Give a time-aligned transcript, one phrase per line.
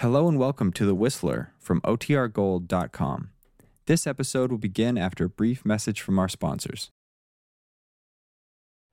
[0.00, 3.28] Hello and welcome to The Whistler from OTRGold.com.
[3.84, 6.90] This episode will begin after a brief message from our sponsors.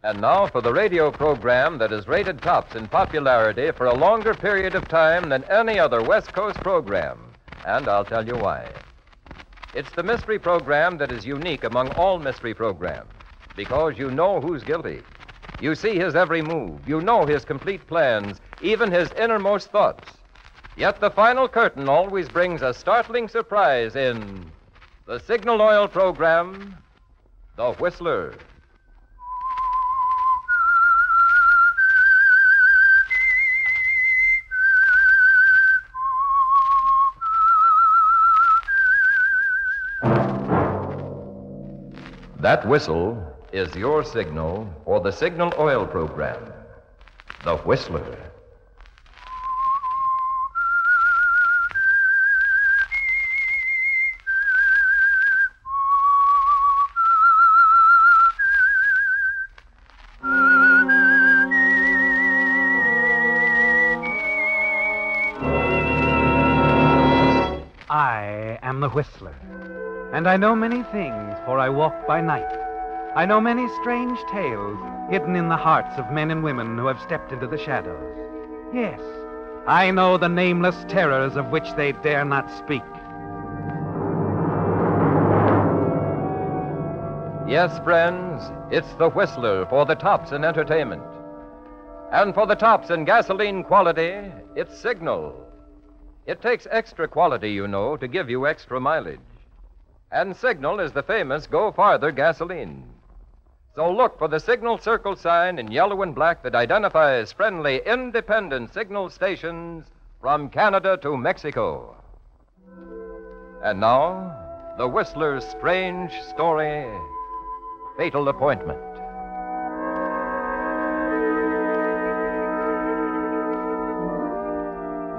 [0.03, 4.33] And now for the radio program that has rated tops in popularity for a longer
[4.33, 7.17] period of time than any other West Coast program.
[7.65, 8.69] And I'll tell you why.
[9.73, 13.13] It's the mystery program that is unique among all mystery programs
[13.55, 15.03] because you know who's guilty.
[15.61, 20.16] You see his every move, you know his complete plans, even his innermost thoughts.
[20.77, 24.45] Yet the final curtain always brings a startling surprise in
[25.07, 26.77] the Signal Oil program,
[27.55, 28.35] The Whistler.
[42.39, 46.37] That whistle is your signal for the Signal Oil program,
[47.43, 48.15] The Whistler.
[68.97, 69.35] Whistler,
[70.11, 72.51] and I know many things, for I walk by night.
[73.15, 74.79] I know many strange tales
[75.11, 78.17] hidden in the hearts of men and women who have stepped into the shadows.
[78.73, 78.99] Yes,
[79.67, 82.81] I know the nameless terrors of which they dare not speak.
[87.47, 91.03] Yes, friends, it's the Whistler for the tops in entertainment.
[92.11, 95.46] And for the tops in gasoline quality, it's Signal.
[96.27, 99.19] It takes extra quality, you know, to give you extra mileage.
[100.11, 102.83] And Signal is the famous Go Farther gasoline.
[103.73, 108.73] So look for the Signal Circle sign in yellow and black that identifies friendly, independent
[108.73, 109.85] signal stations
[110.19, 111.95] from Canada to Mexico.
[113.63, 116.85] And now, the Whistler's strange story
[117.97, 118.86] Fatal Appointment.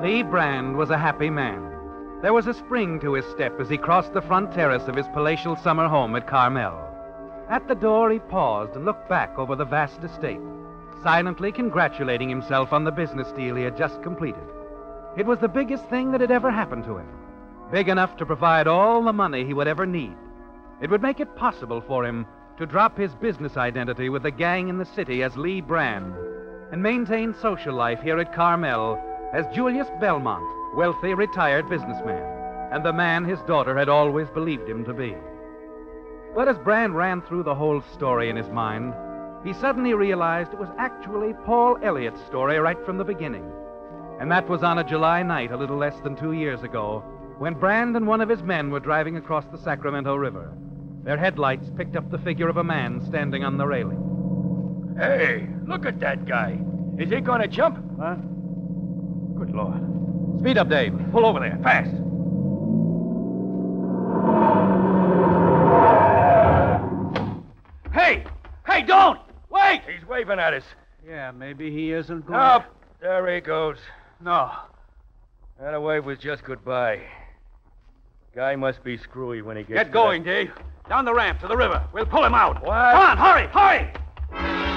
[0.03, 1.72] Lee Brand was a happy man.
[2.22, 5.09] There was a spring to his step as he crossed the front terrace of his
[5.09, 6.78] palatial summer home at Carmel.
[7.50, 10.41] At the door, he paused and looked back over the vast estate,
[11.03, 14.44] silently congratulating himself on the business deal he had just completed.
[15.16, 17.09] It was the biggest thing that had ever happened to him,
[17.72, 20.15] big enough to provide all the money he would ever need.
[20.80, 22.25] It would make it possible for him
[22.59, 26.15] to drop his business identity with the gang in the city as Lee Brand
[26.70, 29.03] and maintain social life here at Carmel
[29.33, 30.44] as Julius Belmont,
[30.75, 32.22] wealthy retired businessman,
[32.72, 35.15] and the man his daughter had always believed him to be.
[36.34, 38.94] But as Brand ran through the whole story in his mind,
[39.44, 43.50] he suddenly realized it was actually Paul Elliott's story right from the beginning.
[44.21, 47.05] And that was on a July night a little less than two years ago,
[47.39, 50.53] when Brand and one of his men were driving across the Sacramento River.
[51.05, 54.97] Their headlights picked up the figure of a man standing on the railing.
[54.99, 56.59] Hey, look at that guy.
[56.99, 57.78] Is he going to jump?
[58.00, 58.16] Huh?
[59.38, 60.38] Good Lord.
[60.41, 60.93] Speed up, Dave.
[61.12, 61.91] Pull over there, fast.
[67.93, 68.25] Hey!
[68.66, 69.21] Hey, don't!
[69.50, 69.82] Wait!
[69.88, 70.65] He's waving at us.
[71.06, 72.75] Yeah, maybe he isn't going Up!
[73.00, 73.78] There he goes.
[74.21, 74.50] No.
[75.60, 77.00] That wave was just goodbye.
[78.34, 79.84] Guy must be screwy when he gets.
[79.84, 80.53] Get going, Dave.
[80.88, 81.84] Down the ramp to the river.
[81.93, 82.62] We'll pull him out.
[82.65, 82.93] What?
[82.93, 84.68] Come on, hurry, hurry!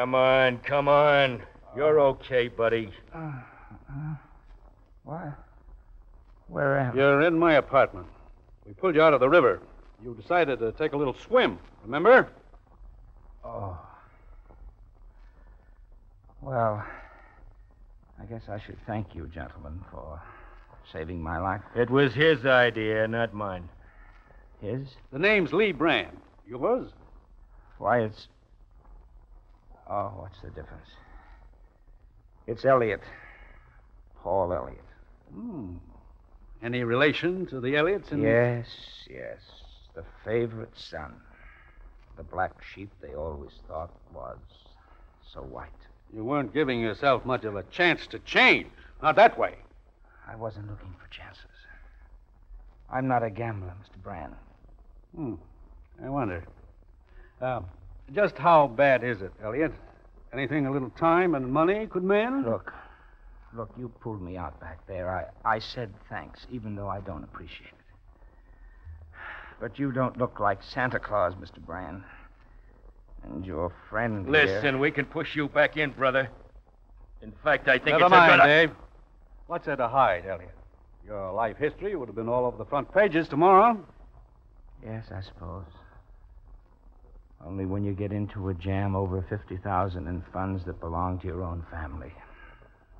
[0.00, 1.42] Come on, come on.
[1.76, 2.90] You're okay, buddy.
[3.14, 3.32] Uh,
[3.86, 4.14] uh,
[5.04, 5.34] what?
[6.48, 6.96] Where am I?
[6.96, 8.06] You're in my apartment.
[8.64, 9.60] We pulled you out of the river.
[10.02, 12.30] You decided to take a little swim, remember?
[13.44, 13.78] Oh.
[16.40, 16.82] Well,
[18.18, 20.18] I guess I should thank you, gentlemen, for
[20.90, 21.60] saving my life.
[21.76, 23.68] It was his idea, not mine.
[24.62, 24.88] His?
[25.12, 26.16] The name's Lee Brand.
[26.48, 26.88] Yours?
[27.76, 28.28] Why, it's.
[29.90, 30.86] Oh, what's the difference?
[32.46, 33.00] It's Elliot.
[34.22, 34.84] Paul Elliot.
[35.34, 35.74] Hmm.
[36.62, 38.12] Any relation to the Elliots?
[38.12, 38.22] In...
[38.22, 38.66] Yes,
[39.10, 39.40] yes.
[39.94, 41.14] The favorite son.
[42.16, 44.38] The black sheep they always thought was
[45.32, 45.70] so white.
[46.14, 48.68] You weren't giving yourself much of a chance to change.
[49.02, 49.56] Not that way.
[50.28, 51.44] I wasn't looking for chances.
[52.92, 54.00] I'm not a gambler, Mr.
[54.02, 54.34] Brand.
[55.16, 55.34] Hmm.
[56.04, 56.44] I wonder.
[57.40, 57.60] Uh,
[58.14, 59.72] just how bad is it, Elliot?
[60.32, 62.44] Anything a little time and money could mend?
[62.44, 62.72] Look,
[63.54, 65.10] look, you pulled me out back there.
[65.44, 67.74] I, I said thanks, even though I don't appreciate it.
[69.60, 71.58] But you don't look like Santa Claus, Mr.
[71.58, 72.02] Brand.
[73.24, 74.24] And your friend.
[74.24, 76.30] here- Listen, we can push you back in, brother.
[77.22, 78.46] In fact, I think Never it's mind, a good...
[78.46, 78.70] Dave.
[79.46, 80.54] What's there to hide, Elliot?
[81.04, 83.78] Your life history would have been all over the front pages tomorrow.
[84.82, 85.64] Yes, I suppose.
[87.46, 91.42] Only when you get into a jam over 50000 in funds that belong to your
[91.42, 92.12] own family.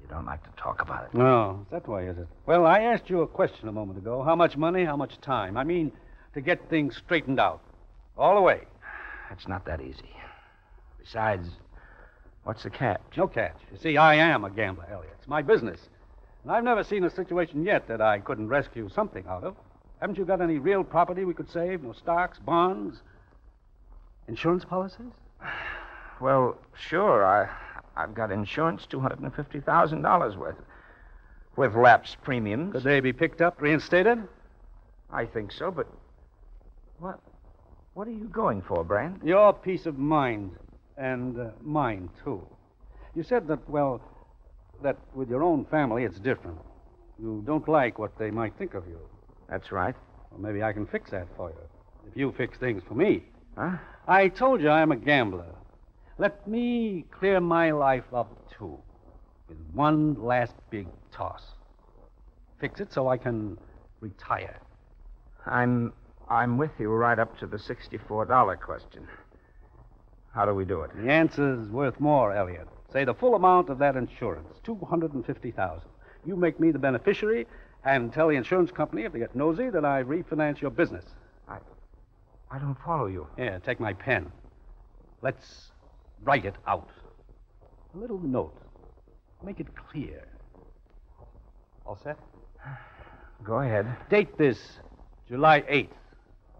[0.01, 1.15] You don't like to talk about it.
[1.15, 2.27] No, that way, is it?
[2.47, 4.23] Well, I asked you a question a moment ago.
[4.23, 5.57] How much money, how much time?
[5.57, 5.93] I mean,
[6.35, 7.61] to get things straightened out.
[8.17, 8.63] All the way.
[9.31, 10.11] It's not that easy.
[10.99, 11.49] Besides,
[12.45, 13.01] what's the catch?
[13.17, 13.57] No catch.
[13.71, 15.15] You see, I am a gambler, Elliot.
[15.19, 15.81] It's my business.
[16.43, 19.57] And I've never seen a situation yet that I couldn't rescue something out of.
[20.01, 21.83] Haven't you got any real property we could save?
[21.83, 23.03] No stocks, bonds,
[24.31, 25.13] insurance policies?
[26.23, 27.25] Well, sure.
[27.25, 27.49] I,
[27.97, 30.57] I've got insurance, $250,000 worth,
[31.57, 32.75] with lapsed premiums.
[32.75, 34.19] Could they be picked up, reinstated?
[35.11, 35.87] I think so, but
[36.99, 37.21] what,
[37.95, 39.23] what are you going for, Brand?
[39.25, 40.51] Your peace of mind,
[40.99, 42.47] and uh, mine, too.
[43.15, 44.03] You said that, well,
[44.83, 46.59] that with your own family it's different.
[47.19, 48.99] You don't like what they might think of you.
[49.49, 49.95] That's right.
[50.31, 51.57] Well, maybe I can fix that for you.
[52.11, 53.25] If you fix things for me.
[53.61, 53.77] Huh?
[54.09, 55.55] I told you I'm a gambler.
[56.17, 58.79] Let me clear my life up, too,
[59.51, 61.43] with one last big toss.
[62.59, 63.59] Fix it so I can
[64.01, 64.59] retire.
[65.45, 65.93] I'm
[66.27, 69.07] I'm with you right up to the $64 question.
[70.33, 70.93] How do we do it?
[70.97, 72.69] The answer's worth more, Elliot.
[72.91, 75.91] Say the full amount of that insurance, two hundred and fifty thousand.
[76.25, 77.47] You make me the beneficiary,
[77.85, 81.05] and tell the insurance company if they get nosy that I refinance your business.
[81.47, 81.59] I
[82.59, 83.27] don't follow you.
[83.37, 84.33] Here, take my pen.
[85.23, 85.71] Let's
[86.23, 86.89] write it out.
[87.95, 88.57] A little note.
[89.45, 90.27] Make it clear.
[91.87, 92.19] All set?
[93.45, 93.87] Go ahead.
[94.11, 94.59] Date this
[95.29, 95.95] July 8th,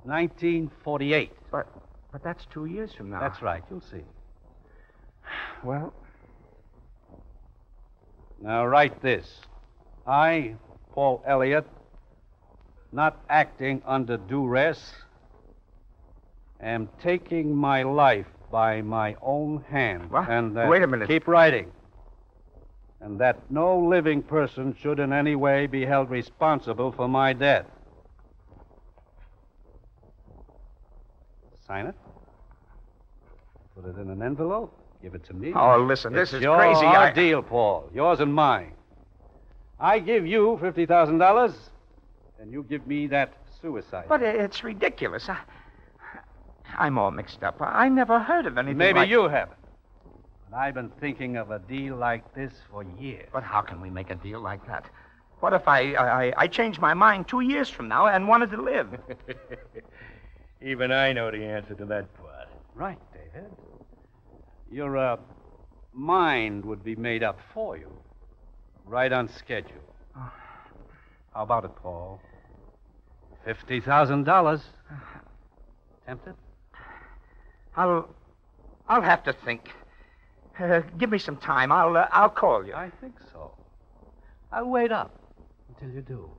[0.05, 1.33] 1948.
[1.51, 1.67] But
[2.13, 3.21] but that's two years from now.
[3.21, 3.63] That's right.
[3.71, 4.03] You'll see.
[5.65, 5.93] Well,
[8.41, 9.41] Now write this.
[10.07, 10.55] I,
[10.93, 11.67] Paul Elliott,
[12.93, 14.95] not acting under duress,
[16.63, 20.11] am taking my life by my own hand.
[20.11, 20.29] What?
[20.29, 21.09] And that, Wait a minute.
[21.09, 21.71] Keep writing.
[23.01, 27.65] And that no living person should in any way be held responsible for my death.
[31.67, 31.95] Sign it.
[33.75, 34.77] Put it in an envelope.
[35.03, 35.53] Give it to me.
[35.55, 36.85] oh, listen, this is your crazy.
[36.85, 37.89] I- deal, Paul.
[37.95, 38.73] Yours and mine.
[39.79, 41.55] I give you fifty thousand dollars,
[42.39, 43.33] and you give me that
[43.63, 44.05] suicide.
[44.11, 45.27] But it's ridiculous.
[45.27, 45.39] I,
[46.79, 47.57] I'm all mixed up.
[47.61, 49.11] I never heard of anything maybe like...
[49.11, 49.59] you haven't.
[50.51, 53.29] But I've been thinking of a deal like this for years.
[53.33, 54.85] But how can we make a deal like that?
[55.41, 58.61] What if I, I, I change my mind two years from now and wanted to
[58.61, 58.89] live?
[60.63, 62.49] Even I know the answer to that part.
[62.75, 63.51] Right, David.
[64.71, 65.17] Your uh,
[65.93, 67.91] mind would be made up for you,
[68.85, 69.95] right on schedule.
[70.15, 72.21] How about it, Paul?
[73.45, 74.61] Fifty thousand dollars.
[76.07, 76.35] Tempted?
[77.81, 78.09] I'll,
[78.91, 79.71] I'll have to think.
[80.59, 81.73] Uh, give me some time.
[81.73, 82.75] I'll, uh, I'll call you.
[82.75, 83.53] I think so.
[84.53, 85.19] I'll wait up
[85.71, 86.31] until you do.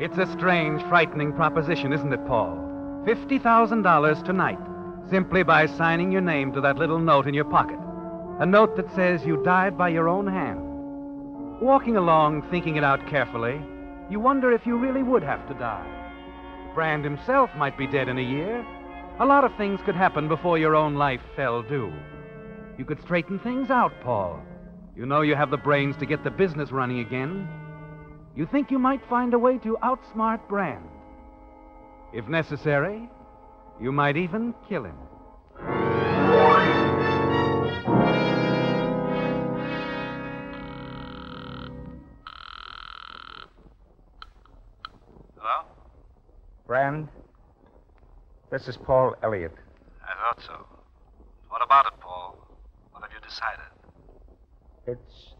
[0.00, 2.56] It's a strange, frightening proposition, isn't it, Paul?
[3.06, 4.58] $50,000 tonight,
[5.10, 7.78] simply by signing your name to that little note in your pocket.
[8.38, 10.69] A note that says you died by your own hand.
[11.60, 13.60] Walking along, thinking it out carefully,
[14.08, 15.86] you wonder if you really would have to die.
[16.74, 18.64] Brand himself might be dead in a year.
[19.18, 21.92] A lot of things could happen before your own life fell due.
[22.78, 24.40] You could straighten things out, Paul.
[24.96, 27.46] You know you have the brains to get the business running again.
[28.34, 30.88] You think you might find a way to outsmart Brand.
[32.14, 33.10] If necessary,
[33.78, 34.96] you might even kill him.
[45.42, 45.64] Hello?
[46.66, 47.08] Brand,
[48.50, 49.54] this is Paul Elliott.
[50.04, 50.66] I thought so.
[51.48, 52.36] What about it, Paul?
[52.92, 53.64] What have you decided?
[54.86, 55.34] It's,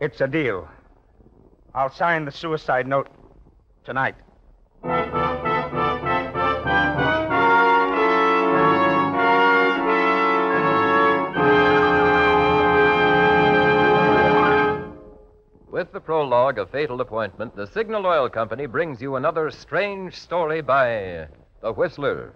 [0.00, 0.66] it's a deal.
[1.74, 3.08] I'll sign the suicide note
[3.84, 4.14] tonight.
[15.80, 20.60] With the prologue of Fatal Appointment, the Signal Oil Company brings you another strange story
[20.60, 21.26] by
[21.62, 22.34] The Whistler.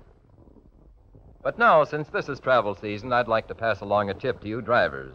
[1.42, 4.48] But now, since this is travel season, I'd like to pass along a tip to
[4.48, 5.12] you drivers.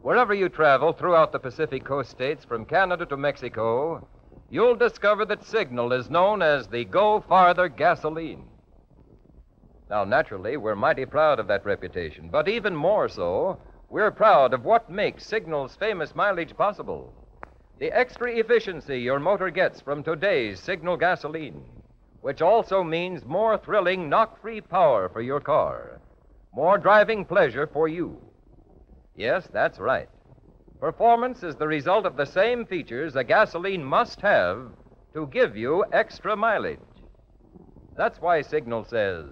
[0.00, 4.06] Wherever you travel throughout the Pacific coast states from Canada to Mexico,
[4.48, 8.44] you'll discover that Signal is known as the Go Farther gasoline.
[9.90, 13.58] Now, naturally, we're mighty proud of that reputation, but even more so,
[13.90, 17.12] we're proud of what makes Signal's famous mileage possible.
[17.78, 21.62] The extra efficiency your motor gets from today's Signal gasoline,
[22.22, 26.00] which also means more thrilling knock free power for your car,
[26.54, 28.18] more driving pleasure for you.
[29.14, 30.08] Yes, that's right.
[30.80, 34.70] Performance is the result of the same features a gasoline must have
[35.12, 36.80] to give you extra mileage.
[37.94, 39.26] That's why Signal says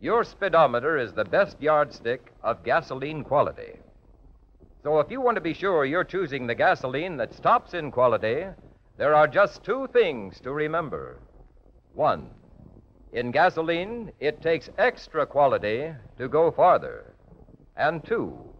[0.00, 3.81] your speedometer is the best yardstick of gasoline quality.
[4.82, 8.46] So if you want to be sure you're choosing the gasoline that stops in quality,
[8.96, 11.20] there are just two things to remember.
[11.94, 12.30] One,
[13.12, 17.14] in gasoline, it takes extra quality to go farther.
[17.76, 18.52] And two,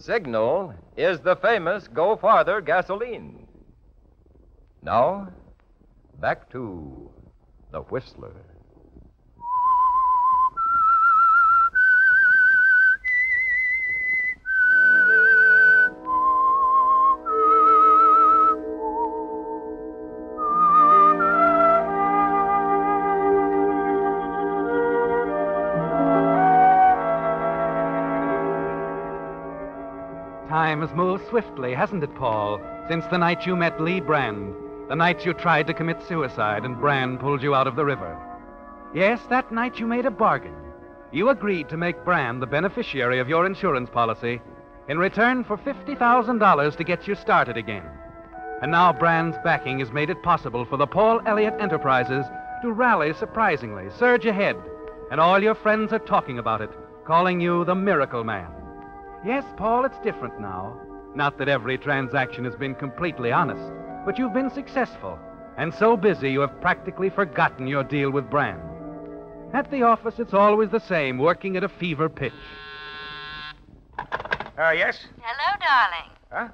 [0.00, 3.46] Signal is the famous Go Farther gasoline.
[4.82, 5.28] Now,
[6.18, 7.10] back to
[7.70, 8.49] the Whistler.
[30.80, 32.58] Time has moved swiftly, hasn't it, Paul?
[32.88, 34.54] Since the night you met Lee Brand,
[34.88, 38.18] the night you tried to commit suicide and Brand pulled you out of the river.
[38.94, 40.54] Yes, that night you made a bargain.
[41.12, 44.40] You agreed to make Brand the beneficiary of your insurance policy
[44.88, 47.84] in return for $50,000 to get you started again.
[48.62, 52.24] And now Brand's backing has made it possible for the Paul Elliott Enterprises
[52.62, 54.56] to rally surprisingly, surge ahead,
[55.10, 56.70] and all your friends are talking about it,
[57.04, 58.59] calling you the Miracle Man.
[59.24, 60.80] Yes, Paul, it's different now.
[61.14, 63.72] Not that every transaction has been completely honest,
[64.06, 65.18] but you've been successful,
[65.58, 68.62] and so busy you have practically forgotten your deal with Brand.
[69.52, 72.32] At the office, it's always the same, working at a fever pitch.
[73.98, 74.98] Uh, yes?
[75.20, 76.10] Hello, darling.
[76.30, 76.48] Huh?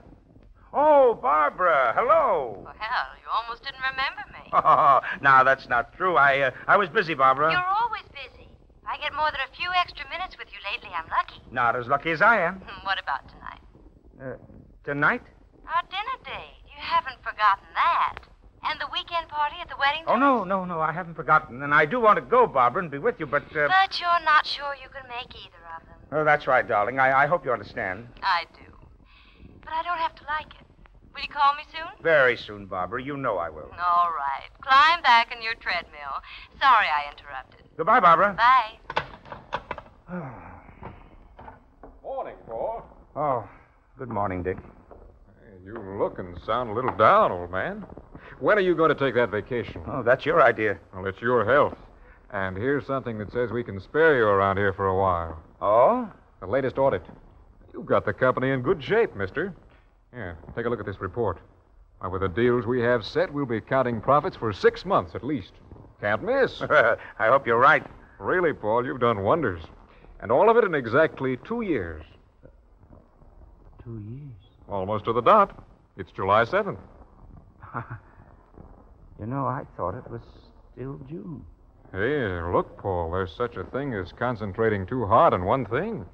[0.72, 2.62] Oh, Barbara, hello.
[2.64, 4.50] Well, you almost didn't remember me.
[4.52, 6.16] Oh, now that's not true.
[6.16, 7.50] I uh, I was busy, Barbara.
[7.50, 8.35] You're always busy.
[8.88, 10.90] I get more than a few extra minutes with you lately.
[10.94, 11.42] I'm lucky.
[11.50, 12.62] Not as lucky as I am.
[12.84, 13.62] What about tonight?
[14.22, 14.36] Uh,
[14.84, 15.22] tonight?
[15.66, 16.62] Our dinner date.
[16.66, 18.18] You haven't forgotten that.
[18.62, 20.02] And the weekend party at the wedding.
[20.06, 20.80] Oh, no, no, no.
[20.80, 21.62] I haven't forgotten.
[21.62, 23.44] And I do want to go, Barbara, and be with you, but.
[23.54, 23.68] Uh...
[23.68, 25.94] But you're not sure you can make either of them.
[26.12, 26.98] Oh, that's right, darling.
[26.98, 28.08] I, I hope you understand.
[28.22, 28.72] I do.
[29.62, 30.65] But I don't have to like it.
[31.16, 32.02] Will you call me soon?
[32.02, 33.02] Very soon, Barbara.
[33.02, 33.70] You know I will.
[33.72, 34.50] All right.
[34.60, 36.20] Climb back in your treadmill.
[36.60, 37.62] Sorry I interrupted.
[37.78, 38.36] Goodbye, Barbara.
[38.36, 38.76] Bye.
[42.02, 42.84] Morning, Paul.
[43.16, 43.48] Oh,
[43.98, 44.58] good morning, Dick.
[45.64, 47.86] You look and sound a little down, old man.
[48.38, 49.80] When are you going to take that vacation?
[49.86, 50.78] Oh, that's your idea.
[50.94, 51.78] Well, it's your health.
[52.30, 55.42] And here's something that says we can spare you around here for a while.
[55.62, 56.12] Oh?
[56.40, 57.02] The latest audit.
[57.72, 59.54] You've got the company in good shape, mister.
[60.12, 61.38] Here, take a look at this report.
[61.98, 65.24] Why, with the deals we have set, we'll be counting profits for six months at
[65.24, 65.52] least.
[66.00, 66.62] Can't miss.
[66.70, 66.96] I
[67.28, 67.84] hope you're right.
[68.18, 69.62] Really, Paul, you've done wonders.
[70.20, 72.02] And all of it in exactly two years.
[73.84, 74.32] Two years.
[74.68, 75.64] Almost to the dot.
[75.96, 76.78] It's July 7th.
[79.20, 80.22] you know, I thought it was
[80.72, 81.44] still June.
[81.92, 86.04] Hey, look, Paul, there's such a thing as concentrating too hard on one thing.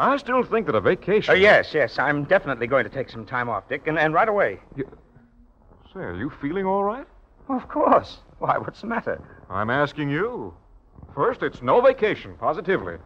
[0.00, 1.30] I still think that a vacation.
[1.32, 1.98] Oh, yes, yes.
[1.98, 4.58] I'm definitely going to take some time off, Dick, and, and right away.
[5.92, 7.06] Say, are you feeling all right?
[7.50, 8.18] Of course.
[8.38, 9.20] Why, what's the matter?
[9.50, 10.54] I'm asking you.
[11.14, 12.96] First, it's no vacation, positively.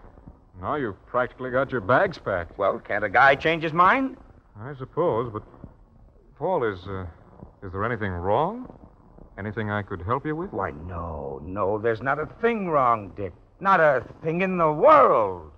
[0.61, 2.57] Now you've practically got your bags packed.
[2.59, 4.17] Well, can't a guy change his mind?
[4.61, 5.43] I suppose, but
[6.39, 7.07] Paul, is uh,
[7.65, 8.73] is there anything wrong?
[9.37, 10.53] Anything I could help you with?
[10.53, 11.79] Why, no, no.
[11.79, 13.33] There's not a thing wrong, Dick.
[13.59, 15.51] Not a thing in the world.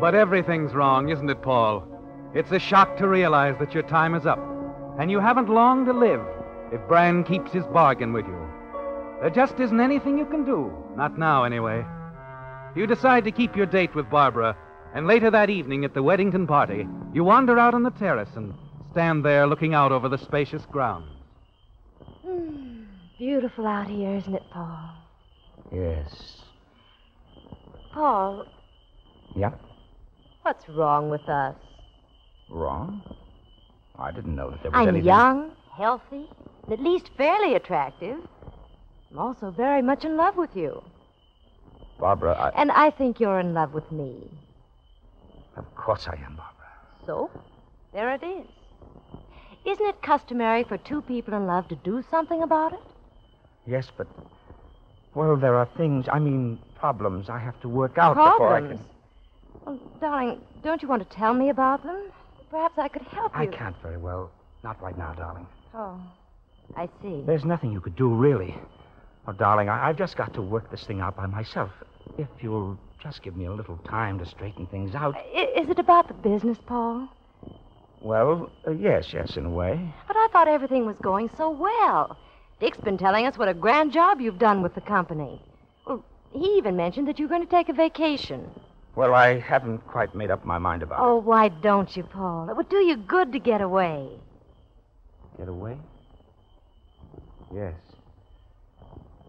[0.00, 1.84] But everything's wrong, isn't it, Paul?
[2.32, 4.38] It's a shock to realize that your time is up,
[4.98, 6.24] and you haven't long to live
[6.72, 8.48] if Brand keeps his bargain with you.
[9.20, 10.72] There just isn't anything you can do.
[10.96, 11.84] Not now, anyway.
[12.74, 14.56] You decide to keep your date with Barbara,
[14.94, 18.54] and later that evening at the Weddington party, you wander out on the terrace and
[18.92, 21.17] stand there looking out over the spacious grounds.
[23.18, 24.90] Beautiful out here, isn't it, Paul?
[25.72, 26.42] Yes.
[27.92, 28.46] Paul,
[29.34, 29.50] Yeah?
[30.42, 31.56] what's wrong with us?
[32.48, 33.02] Wrong?
[33.98, 34.88] I didn't know that there was anything.
[34.88, 35.06] I'm anything.
[35.06, 36.28] young, healthy,
[36.64, 38.18] and at least fairly attractive.
[39.10, 40.82] I'm also very much in love with you.
[41.98, 42.60] Barbara, I.
[42.60, 44.30] And I think you're in love with me.
[45.56, 46.68] Of course I am, Barbara.
[47.04, 47.30] So,
[47.92, 48.46] there it is.
[49.64, 52.80] Isn't it customary for two people in love to do something about it?
[53.68, 54.06] Yes, but.
[55.14, 58.80] Well, there are things, I mean, problems I have to work out before I Problems.
[58.80, 59.64] can.
[59.66, 62.10] Well, darling, don't you want to tell me about them?
[62.50, 63.42] Perhaps I could help you.
[63.42, 64.30] I can't very well.
[64.64, 65.46] Not right now, darling.
[65.74, 66.00] Oh,
[66.76, 67.22] I see.
[67.26, 68.56] There's nothing you could do, really.
[69.26, 71.70] Oh, darling, I- I've just got to work this thing out by myself.
[72.16, 75.14] If you'll just give me a little time to straighten things out.
[75.16, 77.08] I- Is it about the business, Paul?
[78.00, 79.92] Well, uh, yes, yes, in a way.
[80.06, 82.16] But I thought everything was going so well.
[82.60, 85.40] Dick's been telling us what a grand job you've done with the company.
[85.86, 88.50] Well, he even mentioned that you're going to take a vacation.
[88.96, 92.50] Well, I haven't quite made up my mind about Oh, why don't you, Paul?
[92.50, 94.08] It would do you good to get away.
[95.38, 95.76] Get away?
[97.54, 97.74] Yes.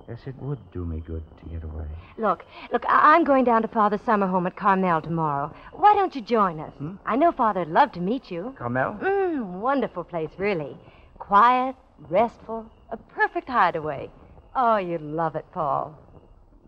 [0.07, 1.85] Yes, it would do me good to get away.
[2.17, 2.43] Look,
[2.73, 5.53] look, I- I'm going down to Father's summer home at Carmel tomorrow.
[5.73, 6.73] Why don't you join us?
[7.05, 8.55] I know Father'd love to meet you.
[8.57, 8.97] Carmel?
[8.99, 10.75] Mm, wonderful place, really.
[11.19, 11.75] Quiet,
[12.09, 14.09] restful, a perfect hideaway.
[14.55, 15.97] Oh, you'd love it, Paul.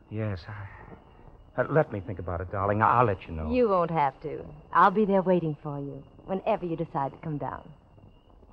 [0.10, 0.40] Yes.
[0.48, 1.62] I...
[1.62, 2.82] Uh, let me think about it, darling.
[2.82, 3.52] I'll let you know.
[3.52, 4.46] You won't have to.
[4.72, 7.68] I'll be there waiting for you whenever you decide to come down.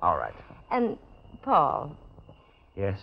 [0.01, 0.33] All right.
[0.71, 0.97] And,
[1.41, 1.95] Paul,
[2.75, 2.99] Yes.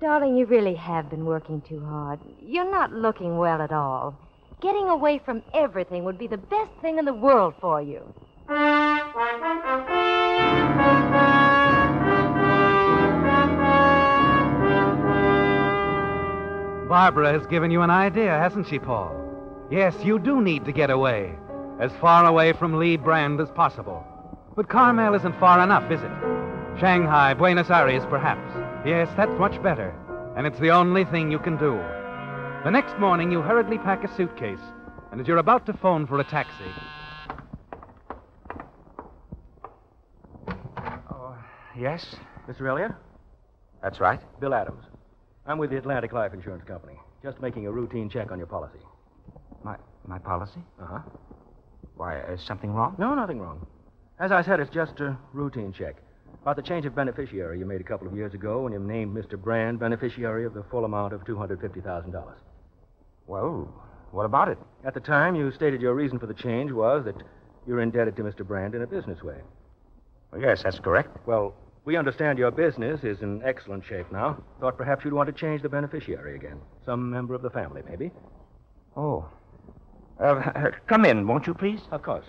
[0.00, 2.18] darling, you really have been working too hard.
[2.40, 4.16] You're not looking well at all.
[4.60, 8.02] Getting away from everything would be the best thing in the world for you.
[16.94, 19.12] Barbara has given you an idea, hasn't she, Paul?
[19.68, 21.34] Yes, you do need to get away.
[21.80, 24.06] As far away from Lee Brand as possible.
[24.54, 26.78] But Carmel isn't far enough, is it?
[26.78, 28.48] Shanghai, Buenos Aires, perhaps.
[28.86, 29.92] Yes, that's much better.
[30.36, 31.72] And it's the only thing you can do.
[32.62, 34.62] The next morning, you hurriedly pack a suitcase.
[35.10, 36.70] And as you're about to phone for a taxi,
[41.10, 41.34] Oh,
[41.76, 42.14] Yes?
[42.48, 42.68] Mr.
[42.68, 42.92] Elliott?
[43.82, 44.20] That's right.
[44.38, 44.84] Bill Adams.
[45.46, 46.94] I'm with the Atlantic Life Insurance Company.
[47.22, 48.78] Just making a routine check on your policy.
[49.62, 49.76] My
[50.06, 50.60] my policy?
[50.80, 51.00] Uh huh.
[51.96, 52.96] Why, is something wrong?
[52.98, 53.66] No, nothing wrong.
[54.18, 55.96] As I said, it's just a routine check.
[56.42, 59.16] About the change of beneficiary you made a couple of years ago when you named
[59.16, 59.40] Mr.
[59.40, 62.34] Brand beneficiary of the full amount of $250,000.
[63.26, 63.72] Well,
[64.10, 64.58] what about it?
[64.84, 67.16] At the time, you stated your reason for the change was that
[67.66, 68.46] you're indebted to Mr.
[68.46, 69.36] Brand in a business way.
[70.32, 71.16] Well, yes, that's correct.
[71.26, 71.54] Well,
[71.84, 74.42] we understand your business is in excellent shape now.
[74.60, 76.58] Thought perhaps you'd want to change the beneficiary again.
[76.84, 78.10] Some member of the family, maybe.
[78.96, 79.28] Oh.
[80.18, 81.80] Uh, come in, won't you, please?
[81.90, 82.24] Of course.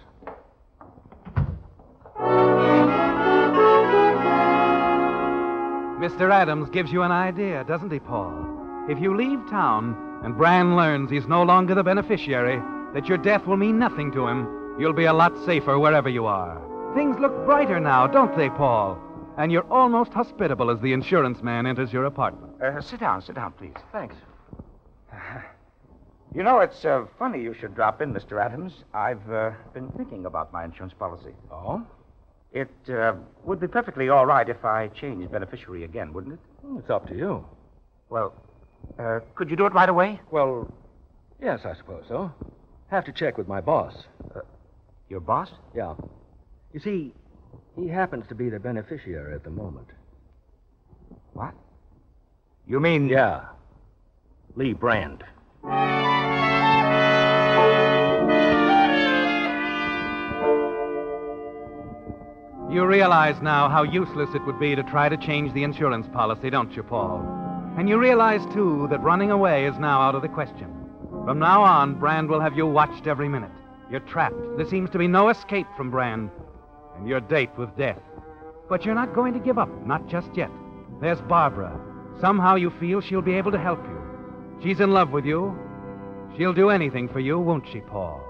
[5.99, 6.29] Mr.
[6.31, 8.85] Adams gives you an idea, doesn't he, Paul?
[8.89, 12.61] If you leave town and Brand learns he's no longer the beneficiary,
[12.93, 16.25] that your death will mean nothing to him, you'll be a lot safer wherever you
[16.25, 16.61] are.
[16.93, 19.01] Things look brighter now, don't they, Paul?
[19.37, 22.53] And you're almost hospitable as the insurance man enters your apartment.
[22.61, 23.73] Uh, sit down, sit down, please.
[23.91, 24.15] Thanks.
[26.33, 28.43] You know, it's uh, funny you should drop in, Mr.
[28.43, 28.83] Adams.
[28.93, 31.31] I've uh, been thinking about my insurance policy.
[31.51, 31.85] Oh?
[32.51, 36.39] It uh, would be perfectly all right if I changed beneficiary again, wouldn't it?
[36.61, 37.45] Well, It's up to you.
[38.09, 38.33] Well,
[38.99, 40.19] uh, could you do it right away?
[40.31, 40.73] Well,
[41.41, 42.31] yes, I suppose so.
[42.87, 44.03] Have to check with my boss.
[45.09, 45.49] Your boss?
[45.75, 45.95] Yeah.
[46.73, 47.13] You see,
[47.75, 49.87] he happens to be the beneficiary at the moment.
[51.33, 51.53] What?
[52.67, 53.09] You mean.
[53.09, 53.45] Yeah.
[54.55, 55.23] Lee Brand.
[62.71, 66.49] You realize now how useless it would be to try to change the insurance policy,
[66.49, 67.23] don't you, Paul?
[67.77, 70.73] And you realize, too, that running away is now out of the question.
[71.25, 73.51] From now on, Brand will have you watched every minute.
[73.89, 74.35] You're trapped.
[74.57, 76.31] There seems to be no escape from Brand.
[76.97, 77.99] And your date with death.
[78.69, 80.51] But you're not going to give up, not just yet.
[81.01, 81.79] There's Barbara.
[82.19, 84.01] Somehow you feel she'll be able to help you.
[84.63, 85.57] She's in love with you.
[86.37, 88.21] She'll do anything for you, won't she, Paul?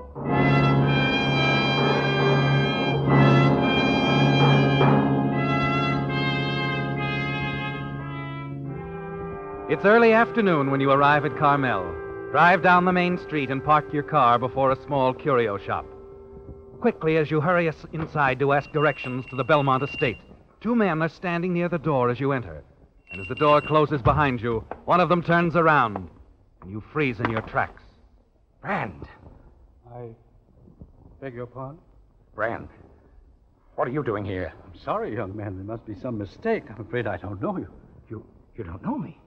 [9.67, 11.83] It's early afternoon when you arrive at Carmel.
[12.31, 15.85] Drive down the main street and park your car before a small curio shop.
[16.81, 20.17] Quickly, as you hurry us inside to ask directions to the Belmont estate,
[20.61, 22.63] two men are standing near the door as you enter.
[23.11, 26.09] And as the door closes behind you, one of them turns around,
[26.61, 27.81] and you freeze in your tracks.
[28.61, 29.07] Brand.
[29.93, 30.09] I
[31.21, 31.79] beg your pardon?
[32.33, 32.67] Brand.
[33.75, 34.53] What are you doing here?
[34.65, 35.55] I'm sorry, young man.
[35.55, 36.63] There must be some mistake.
[36.69, 37.67] I'm afraid I don't know you.
[38.09, 39.19] You you don't know me.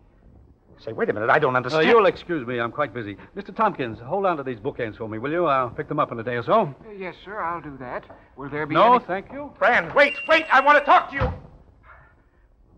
[0.80, 1.28] Say, wait a minute.
[1.30, 1.86] I don't Uh, understand.
[1.88, 2.58] you'll excuse me.
[2.60, 3.16] I'm quite busy.
[3.36, 3.54] Mr.
[3.54, 5.46] Tompkins, hold on to these bookends for me, will you?
[5.46, 6.72] I'll pick them up in a day or so.
[6.96, 8.04] Yes, sir, I'll do that.
[8.36, 9.04] Will there be No, any...
[9.04, 9.52] thank you.
[9.58, 10.46] Brand, wait, wait.
[10.52, 11.32] I want to talk to you.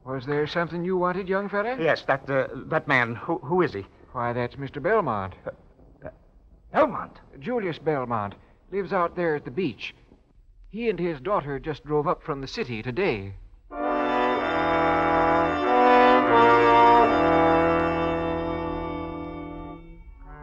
[0.05, 1.77] Was there something you wanted, young fella?
[1.79, 3.15] Yes, that uh, that man.
[3.17, 3.85] Who who is he?
[4.13, 4.83] Why, that's Mr.
[4.83, 5.35] Belmont.
[6.73, 7.19] Belmont.
[7.39, 8.35] Julius Belmont.
[8.73, 9.95] Lives out there at the beach.
[10.71, 13.35] He and his daughter just drove up from the city today.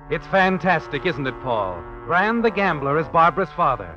[0.10, 1.82] It's fantastic, isn't it, Paul?
[2.06, 3.94] Brand the gambler is Barbara's father.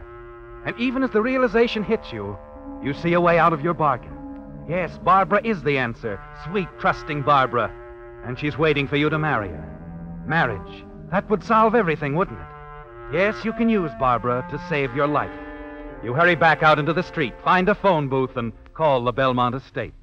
[0.67, 2.37] And even as the realization hits you,
[2.83, 4.17] you see a way out of your bargain.
[4.69, 6.21] Yes, Barbara is the answer.
[6.45, 7.73] Sweet, trusting Barbara.
[8.27, 10.25] And she's waiting for you to marry her.
[10.27, 10.85] Marriage.
[11.11, 12.47] That would solve everything, wouldn't it?
[13.13, 15.33] Yes, you can use Barbara to save your life.
[16.03, 19.55] You hurry back out into the street, find a phone booth, and call the Belmont
[19.55, 19.95] estate.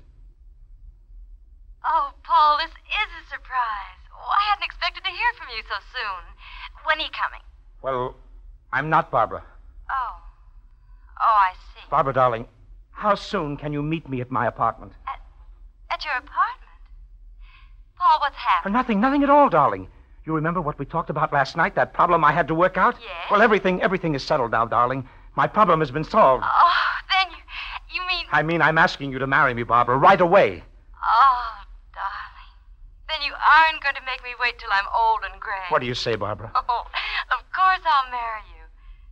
[1.85, 3.86] Oh, Paul, this is a surprise.
[4.57, 6.23] I hadn't expected to hear from you so soon.
[6.85, 7.41] When are you coming?
[7.83, 8.15] Well,
[8.73, 9.43] I'm not Barbara.
[9.91, 10.15] Oh.
[11.21, 11.85] Oh, I see.
[11.91, 12.47] Barbara, darling,
[12.91, 14.93] how soon can you meet me at my apartment?
[15.07, 15.19] At
[15.91, 16.71] at your apartment?
[17.99, 18.73] Paul, what's Uh, happened?
[18.73, 19.87] nothing, nothing at all, darling.
[20.25, 21.75] You remember what we talked about last night?
[21.75, 22.95] That problem I had to work out?
[22.99, 23.11] Yes.
[23.29, 25.07] Well, everything, everything is settled now, darling.
[25.35, 26.43] My problem has been solved.
[26.45, 26.73] Oh,
[27.11, 28.01] then you.
[28.01, 28.25] You mean.
[28.31, 30.63] I mean, I'm asking you to marry me, Barbara, right away.
[31.03, 31.51] Oh,
[31.93, 32.53] darling.
[33.07, 35.63] Then you aren't going to make me wait till I'm old and gray.
[35.69, 36.51] What do you say, Barbara?
[36.53, 36.83] Oh,
[37.31, 38.63] of course I'll marry you.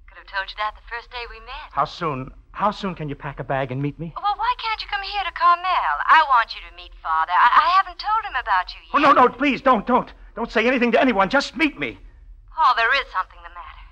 [0.07, 1.71] Could have told you that the first day we met.
[1.71, 2.31] How soon?
[2.51, 4.13] How soon can you pack a bag and meet me?
[4.15, 5.95] Well, why can't you come here to Carmel?
[6.07, 7.31] I want you to meet Father.
[7.35, 8.95] I, I haven't told him about you yet.
[8.95, 10.11] Oh, no, no, please, don't, don't.
[10.35, 11.29] Don't say anything to anyone.
[11.29, 11.97] Just meet me.
[12.55, 13.83] Paul, there is something the matter.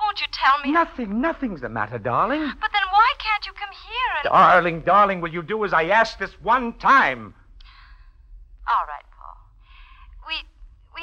[0.00, 0.72] Won't you tell me?
[0.72, 2.40] Nothing, nothing's the matter, darling.
[2.60, 4.24] But then why can't you come here and.
[4.24, 7.34] Darling, darling, will you do as I ask this one time?
[8.68, 9.04] All right, Paul.
[9.04, 9.05] We we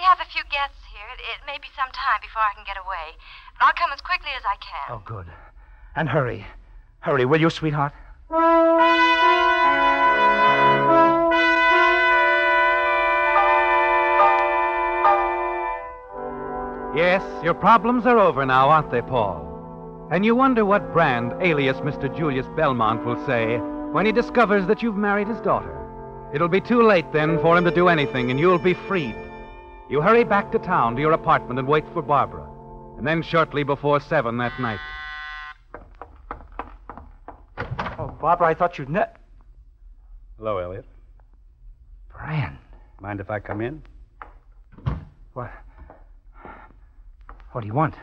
[0.04, 1.08] have a few guests here.
[1.16, 3.16] It, it may be some time before I can get away.
[3.60, 4.88] But I'll come as quickly as I can.
[4.90, 5.28] Oh, good.
[5.96, 6.46] And hurry.
[7.00, 7.94] Hurry, will you, sweetheart?
[16.96, 19.50] Yes, your problems are over now, aren't they, Paul?
[20.12, 22.16] And you wonder what Brand, alias Mr.
[22.16, 23.58] Julius Belmont, will say
[23.92, 25.76] when he discovers that you've married his daughter.
[26.34, 29.16] It'll be too late then for him to do anything, and you'll be freed.
[29.94, 32.50] You hurry back to town to your apartment and wait for Barbara.
[32.98, 34.80] And then shortly before seven that night.
[38.00, 39.06] Oh, Barbara, I thought you'd ne-
[40.40, 40.86] Hello, Elliot.
[42.12, 42.58] Brand.
[43.02, 43.84] Mind if I come in?
[45.34, 45.52] What?
[47.52, 47.94] What do you want?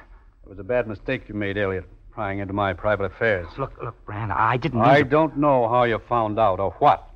[0.44, 3.48] It was a bad mistake you made, Elliot, prying into my private affairs.
[3.58, 6.70] Look, look, Brand, I didn't mean I to- don't know how you found out or
[6.78, 7.10] what,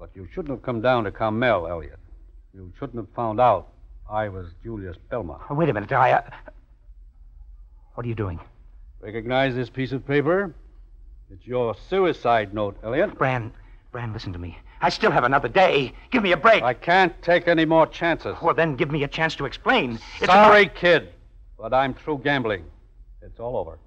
[0.00, 2.00] but you shouldn't have come down to Carmel, Elliot.
[2.52, 3.68] You shouldn't have found out
[4.10, 5.42] I was Julius Belmont.
[5.48, 5.92] Oh, wait a minute.
[5.92, 6.12] I.
[6.12, 6.22] Uh...
[7.94, 8.40] What are you doing?
[9.00, 10.54] Recognize this piece of paper?
[11.30, 13.16] It's your suicide note, Elliot.
[13.18, 13.52] Brand,
[13.90, 14.58] Brand, listen to me.
[14.80, 15.92] I still have another day.
[16.10, 16.62] Give me a break.
[16.62, 18.36] I can't take any more chances.
[18.42, 19.98] Well, then give me a chance to explain.
[20.20, 21.08] It's Sorry, about- kid,
[21.58, 22.64] but I'm through gambling.
[23.22, 23.78] It's all over.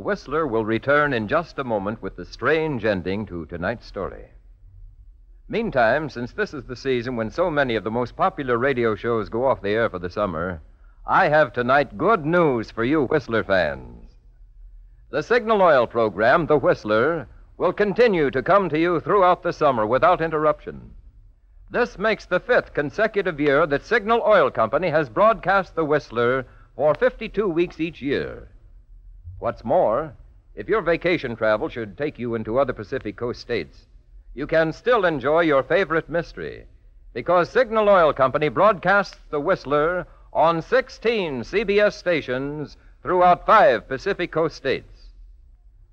[0.00, 4.30] Whistler will return in just a moment with the strange ending to tonight's story.
[5.48, 9.28] Meantime, since this is the season when so many of the most popular radio shows
[9.28, 10.62] go off the air for the summer,
[11.06, 14.14] I have tonight good news for you Whistler fans.
[15.10, 17.26] The Signal Oil program, The Whistler,
[17.58, 20.94] will continue to come to you throughout the summer without interruption.
[21.70, 26.94] This makes the fifth consecutive year that Signal Oil Company has broadcast The Whistler for
[26.94, 28.48] 52 weeks each year.
[29.40, 30.12] What's more,
[30.54, 33.86] if your vacation travel should take you into other Pacific Coast states,
[34.34, 36.66] you can still enjoy your favorite mystery
[37.14, 44.56] because Signal Oil Company broadcasts The Whistler on 16 CBS stations throughout five Pacific Coast
[44.56, 45.08] states.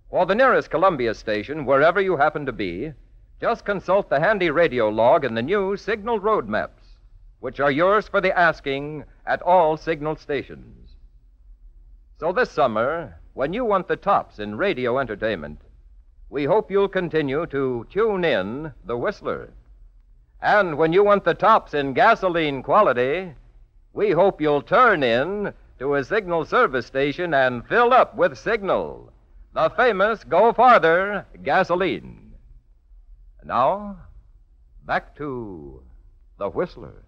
[0.09, 2.91] For the nearest Columbia station, wherever you happen to be,
[3.39, 6.83] just consult the handy radio log in the new Signal Road Maps,
[7.39, 10.95] which are yours for the asking at all Signal stations.
[12.19, 15.61] So this summer, when you want the tops in radio entertainment,
[16.27, 19.53] we hope you'll continue to tune in The Whistler.
[20.41, 23.33] And when you want the tops in gasoline quality,
[23.93, 29.13] we hope you'll turn in to a Signal service station and fill up with Signal,
[29.53, 32.33] the famous Go Farther gasoline.
[33.43, 33.97] Now,
[34.83, 35.83] back to
[36.39, 37.03] The Whistler.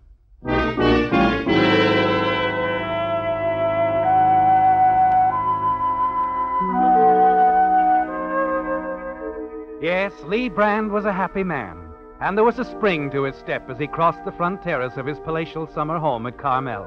[9.82, 11.78] Yes, Lee Brand was a happy man,
[12.20, 15.06] and there was a spring to his step as he crossed the front terrace of
[15.06, 16.86] his palatial summer home at Carmel.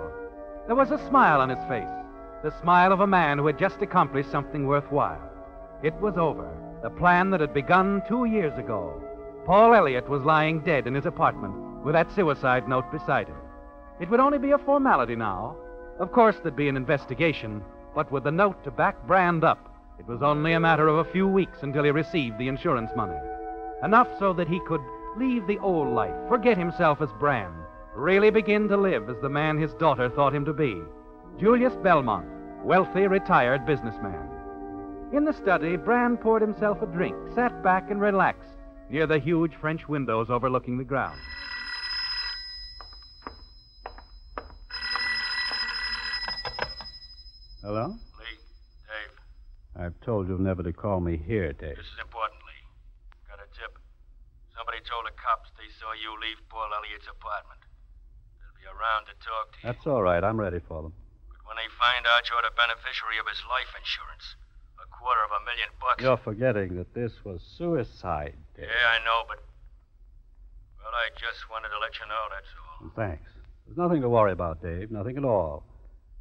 [0.66, 1.88] There was a smile on his face,
[2.42, 5.22] the smile of a man who had just accomplished something worthwhile.
[5.82, 6.50] It was over,
[6.82, 9.02] the plan that had begun two years ago.
[9.46, 13.36] Paul Elliott was lying dead in his apartment with that suicide note beside him.
[14.00, 15.56] It would only be a formality now.
[15.98, 17.62] Of course, there'd be an investigation,
[17.94, 19.71] but with the note to back Brand up,
[20.02, 23.16] it was only a matter of a few weeks until he received the insurance money.
[23.84, 24.80] Enough so that he could
[25.16, 27.54] leave the old life, forget himself as Brand,
[27.94, 30.82] really begin to live as the man his daughter thought him to be
[31.38, 32.26] Julius Belmont,
[32.64, 34.28] wealthy, retired businessman.
[35.12, 38.58] In the study, Brand poured himself a drink, sat back, and relaxed
[38.90, 41.20] near the huge French windows overlooking the ground.
[47.62, 47.94] Hello?
[49.82, 51.74] I've told you never to call me here, Dave.
[51.74, 52.62] this is important, Lee.
[53.26, 53.74] Got a tip.
[54.54, 57.66] Somebody told the cops they saw you leave Paul Elliott's apartment.
[58.38, 59.66] They'll be around to talk to you.
[59.66, 60.22] That's all right.
[60.22, 60.94] I'm ready for them.
[61.34, 64.38] But when they find out you're the beneficiary of his life insurance,
[64.78, 65.98] a quarter of a million bucks.
[65.98, 68.70] You're forgetting that this was suicide, Dave.
[68.70, 69.42] Yeah, I know, but.
[70.78, 72.94] Well, I just wanted to let you know, that's all.
[72.94, 73.26] Thanks.
[73.66, 74.94] There's nothing to worry about, Dave.
[74.94, 75.66] Nothing at all.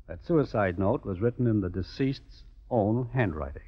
[0.09, 3.61] That suicide note was written in the deceased's own handwriting.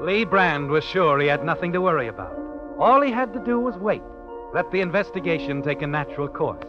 [0.00, 2.34] Lee Brand was sure he had nothing to worry about.
[2.78, 4.02] All he had to do was wait,
[4.54, 6.64] let the investigation take a natural course.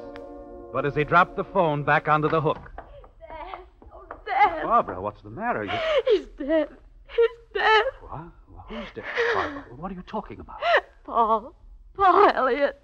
[0.73, 2.71] But as he dropped the phone back onto the hook,
[3.19, 3.59] Dad.
[3.93, 4.63] Oh, Dad.
[4.63, 5.63] Barbara, what's the matter?
[5.63, 5.71] You...
[6.07, 6.67] He's dead.
[7.07, 7.83] He's dead.
[8.01, 8.21] What?
[8.67, 9.05] Who's dead?
[9.33, 10.57] Barbara, what are you talking about?
[11.05, 11.55] Paul.
[11.95, 12.81] Paul Elliott.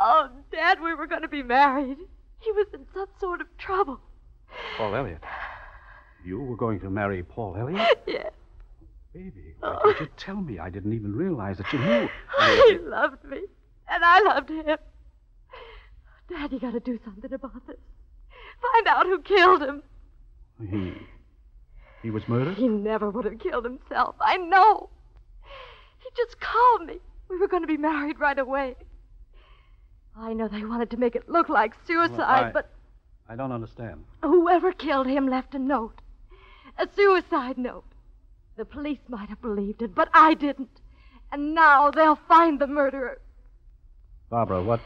[0.00, 1.98] Oh, Dad, we were going to be married.
[2.44, 4.00] He was in some sort of trouble.
[4.76, 5.22] Paul Elliott.
[6.24, 8.02] You were going to marry Paul Elliott?
[8.06, 8.30] Yes.
[9.14, 10.58] Baby, why did you tell me?
[10.58, 12.08] I didn't even realize that you knew.
[12.68, 13.38] He loved me,
[13.88, 14.76] and I loved him.
[16.28, 17.76] Dad, you got to do something about this.
[18.60, 19.82] Find out who killed him.
[20.68, 20.94] He.
[22.02, 22.56] He was murdered?
[22.56, 24.16] He never would have killed himself.
[24.20, 24.90] I know.
[26.00, 26.98] He just called me.
[27.30, 28.74] We were going to be married right away.
[30.16, 32.70] I know they wanted to make it look like suicide, Well, I- but
[33.28, 34.04] I don't understand.
[34.22, 36.00] whoever killed him left a note.
[36.78, 37.84] A suicide note.
[38.56, 40.80] The police might have believed it, but I didn't.
[41.32, 43.20] And now they'll find the murderer.
[44.30, 44.80] Barbara, what.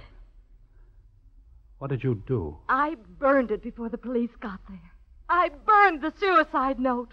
[1.78, 2.58] What did you do?
[2.68, 4.92] I burned it before the police got there.
[5.28, 7.12] I burned the suicide note.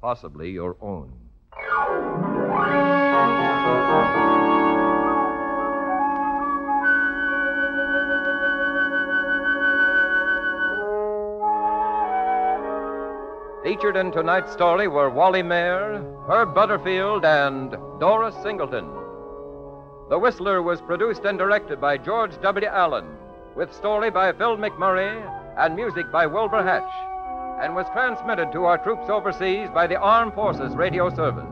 [0.00, 1.12] possibly your own.
[13.64, 18.88] Featured in tonight's story were Wally Maher, Herb Butterfield, and Doris Singleton.
[20.08, 22.66] The Whistler was produced and directed by George W.
[22.66, 23.04] Allen,
[23.54, 25.20] with story by Phil McMurray
[25.58, 27.17] and music by Wilbur Hatch
[27.60, 31.44] and was transmitted to our troops overseas by the Armed Forces Radio Service.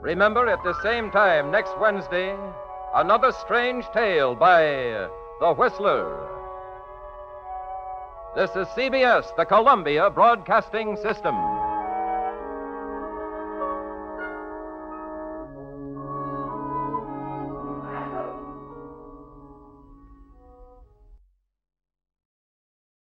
[0.00, 2.36] Remember, at the same time next Wednesday,
[2.94, 4.62] another strange tale by
[5.40, 6.28] The Whistler.
[8.34, 11.61] This is CBS, the Columbia Broadcasting System.